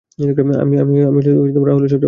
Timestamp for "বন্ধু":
1.77-1.97